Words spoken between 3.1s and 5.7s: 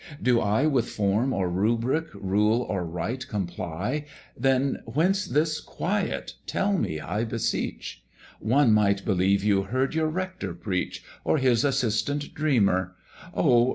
comply? Then whence this